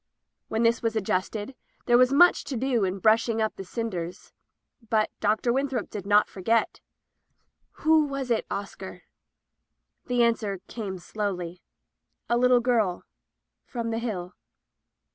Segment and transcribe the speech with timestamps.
[0.47, 1.53] When this was adjusted,
[1.85, 4.33] there was much to do in brushing up die cin ders.
[4.89, 5.53] But Dr.
[5.53, 6.79] Winthrop did not forget.
[7.85, 9.03] "Who was it, Oscar?"
[10.07, 11.61] The answer came slowly—
[12.31, 13.03] "A little girl—
[13.63, 14.33] from the Hill."